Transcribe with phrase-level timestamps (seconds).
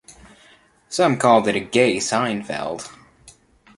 [0.89, 2.89] Some called it "a gay "Seinfeld".